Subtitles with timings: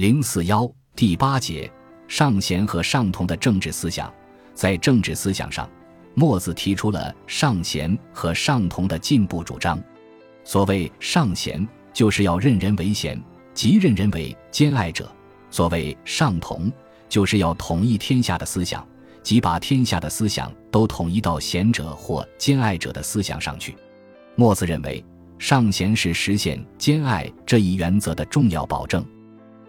[0.00, 1.70] 零四幺第八节
[2.08, 4.10] 上贤和上同的政治思想，
[4.54, 5.68] 在政治思想上，
[6.14, 9.78] 墨子提出了上贤和上同的进步主张。
[10.42, 15.04] 所谓上贤，就是要任人为贤，即任人为兼爱者；
[15.50, 16.72] 所谓上同，
[17.06, 18.82] 就是要统一天下的思想，
[19.22, 23.76] 即把天下的思想都统一到贤者或兼爱者的思想上去。
[24.34, 25.04] 墨子认为，
[25.38, 29.04] 上贤是实现兼爱这一原则的重要保证。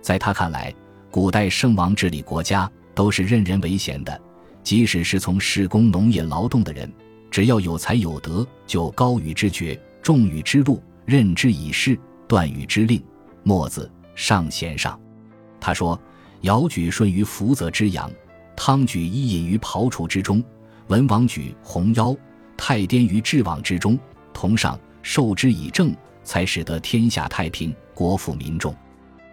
[0.01, 0.73] 在他看来，
[1.09, 4.19] 古代圣王治理国家都是任人唯贤的，
[4.63, 6.91] 即使是从事工农业劳动的人，
[7.29, 13.01] 只要有才有德，就高与之爵，重与之禄，任之以事，断与之令。
[13.43, 14.99] 墨子上贤上，
[15.59, 15.99] 他说：
[16.41, 18.11] 尧举舜于福泽之阳，
[18.55, 20.43] 汤举伊尹于庖厨之中，
[20.87, 22.17] 文王举鸿夭，
[22.57, 23.97] 太颠于治网之中，
[24.33, 28.75] 同上受之以政，才使得天下太平，国富民众。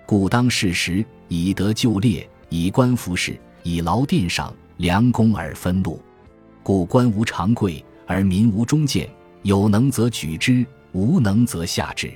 [0.09, 6.01] 故当适时，以德就列，以官服事，以劳殿赏，良功而分禄。
[6.63, 9.07] 故官无常贵，而民无忠谏。
[9.43, 12.11] 有能则举之，无能则下之。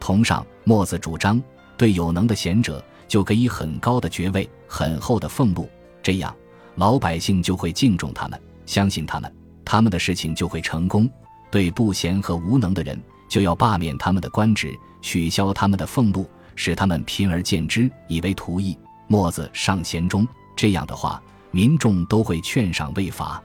[0.00, 1.40] 同上，墨子主张
[1.76, 5.70] 对有能的贤者，就给予很高的爵位、很厚的俸禄，
[6.02, 6.34] 这样
[6.74, 9.32] 老百姓就会敬重他们，相信他们，
[9.64, 11.08] 他们的事情就会成功。
[11.48, 16.28] 对不贤和无能的人，就要罢免他们的官职，取消他们的俸禄。
[16.60, 18.76] 使他们贫而见之，以为图义。
[19.06, 21.18] 墨子上贤中，这样的话，
[21.50, 23.42] 民众都会劝赏未罚，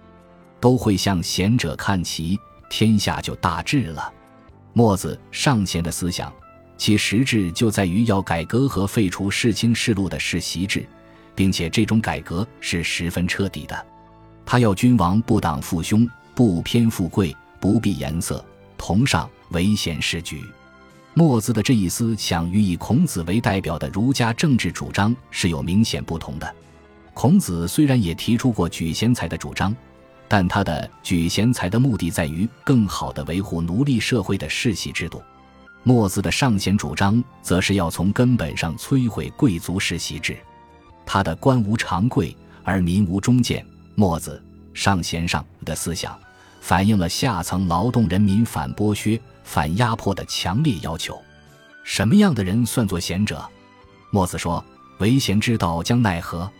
[0.60, 2.38] 都会向贤者看齐，
[2.70, 4.14] 天下就大治了。
[4.74, 6.30] 墨子上贤的思想，
[6.78, 10.86] 其实质就在于要改革和废除世卿世禄的世袭制，
[11.34, 13.86] 并且这种改革是十分彻底的。
[14.46, 16.06] 他要君王不党父兄，
[16.36, 18.44] 不偏富贵，不避颜色，
[18.78, 20.44] 同上唯贤是举。
[21.18, 26.56] 墨子的这一思想与以孔子为代表的儒家政治主张是有明显不同的。
[27.14, 29.74] 孔子虽然也提出过举贤才的主张，
[30.28, 35.24] 但他的举贤才的目的在于更好地维护奴隶社会的世袭制度。
[35.84, 40.36] 墨子的上贤主张则是要从根本上摧毁贵族世袭制。
[41.06, 43.66] 他的官无常贵而民无忠谏，
[43.96, 44.44] 墨子
[44.74, 46.20] 上贤上的思想。
[46.66, 51.16] 反映了下层劳动人民反剥削、反压迫的强烈要求。
[51.84, 53.48] 什么样的人算作贤者？
[54.10, 54.66] 墨子说
[54.98, 56.52] ：“为贤之道将奈何？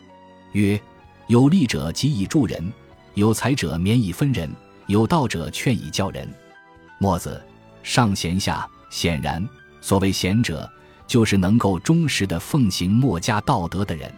[0.52, 0.80] 曰：
[1.26, 2.72] 有力者急以助人，
[3.16, 4.48] 有才者免以分人，
[4.86, 6.32] 有道者劝以教人。”
[7.02, 7.44] 墨子
[7.82, 9.44] 上贤下，显然，
[9.82, 10.72] 所谓贤者，
[11.08, 14.14] 就是能够忠实的奉行墨家道德的人。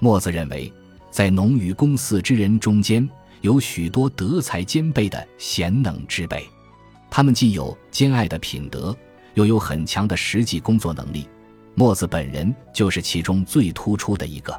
[0.00, 0.70] 墨子认为，
[1.10, 3.08] 在农与公四之人中间。
[3.44, 6.48] 有许多德才兼备的贤能之辈，
[7.10, 8.96] 他们既有兼爱的品德，
[9.34, 11.28] 又有很强的实际工作能力。
[11.74, 14.58] 墨子本人就是其中最突出的一个。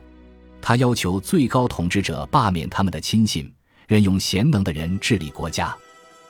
[0.62, 3.52] 他要求最高统治者罢免他们的亲信，
[3.88, 5.76] 任用贤能的人治理国家。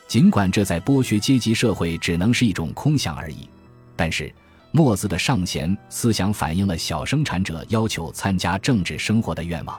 [0.07, 3.49] 尽管这在剥削阶级社会只能是一种空想而已，
[3.97, 4.33] 但是
[4.71, 9.77] 墨子的上贤思想反映了小生产者要求参加政治生活的愿望。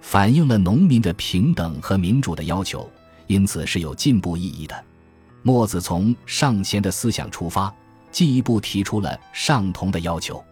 [0.00, 2.90] 反映了农民的平等和民主的要求，
[3.26, 4.84] 因此是有进步意义的。
[5.42, 7.72] 墨子从上贤的思想出发，
[8.10, 10.42] 进一步提出了上同的要求。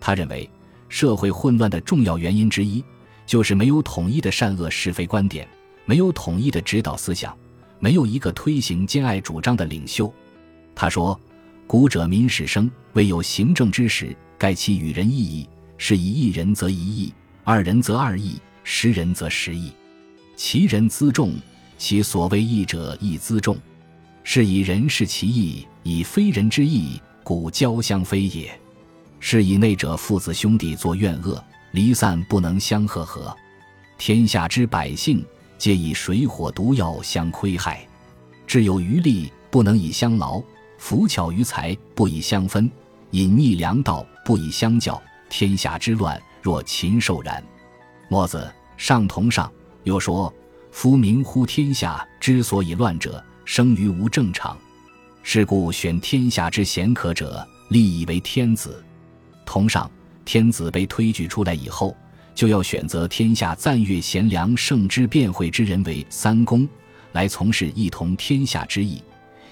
[0.00, 0.48] 他认为，
[0.88, 2.84] 社会混乱的重要原因之一，
[3.26, 5.48] 就是没有统一的善恶是非观点，
[5.84, 7.36] 没有统一的指导思想，
[7.78, 10.12] 没有一个推行兼爱主张的领袖。
[10.74, 11.18] 他说
[11.66, 17.12] ：“古者民始生，未有行政之时，盖其与人异义，是以一人则一义，
[17.44, 19.70] 二人则二义。”识人则识义，
[20.34, 21.34] 其人资重，
[21.78, 23.56] 其所谓义者亦资重，
[24.24, 28.50] 是以人视其义，以非人之义，故交相非也。
[29.20, 33.34] 是以内者父子兄弟作怨恶，离散不能相和合。
[33.98, 35.24] 天下之百姓，
[35.56, 37.86] 皆以水火毒药相亏害，
[38.48, 40.42] 智有余力，不能以相劳；
[40.76, 42.68] 福巧于财，不以相分；
[43.12, 45.00] 隐匿良道，不以相教。
[45.28, 47.40] 天下之乱，若禽兽然。
[48.08, 49.50] 墨子上同上
[49.82, 50.32] 又说
[50.70, 54.56] ：“夫民乎天下之所以乱者，生于无正常。
[55.22, 58.80] 是故选天下之贤可者，立以为天子。
[59.44, 59.90] 同上，
[60.24, 61.96] 天子被推举出来以后，
[62.32, 66.68] 就要选择天下赞誉贤良、圣之辩惠之人为三公，
[67.10, 69.02] 来从事一统天下之意，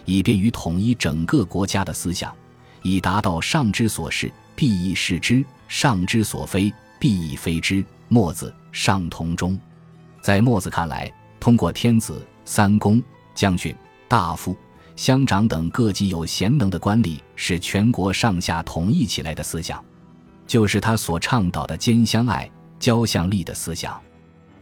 [0.04, 2.32] 以便于统一整个国家的思想，
[2.82, 9.58] 以达到上之所是，必亦是之；上之所非，必亦非之。”墨子上同中，
[10.22, 13.02] 在墨子看来，通过天子、三公、
[13.34, 13.74] 将军、
[14.06, 14.56] 大夫、
[14.94, 19.84] 乡长等各级有贤能的官吏，使全国上下统一起来的思想，
[20.46, 24.00] 就是他所倡导的兼相爱、交相利的思想。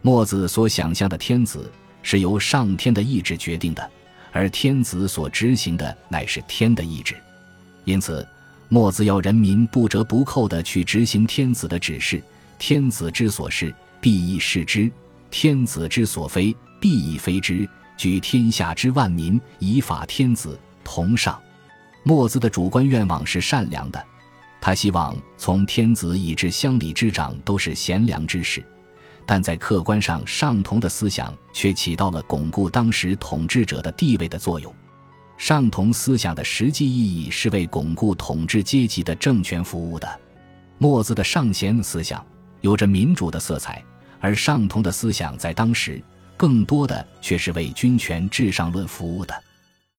[0.01, 1.71] 墨子所想象的天子
[2.01, 3.91] 是由上天的意志决定的，
[4.31, 7.15] 而天子所执行的乃是天的意志。
[7.85, 8.27] 因此，
[8.67, 12.19] 墨子要人民不折不扣地去执行天子的指示。
[12.57, 14.89] 天子之所是，必以事之；
[15.29, 17.67] 天子之所非，必以非之。
[17.95, 21.39] 举天下之万民，以法天子，同上。
[22.03, 24.03] 墨子的主观愿望是善良的，
[24.59, 28.63] 他希望从天子以至乡里之长都是贤良之士。
[29.25, 34.73] 但在客观上，上同的思想却起到了巩固当时统治者的地位的作用。
[35.37, 40.19] 上同思想的实际意义是为巩固统治阶级的政权服务的。
[40.77, 42.25] 墨子的尚贤思想
[42.63, 43.83] 有着民主的色彩，
[44.21, 46.01] 而上通的思想在当时
[46.37, 49.43] 更多的却是为君权至上论服务的。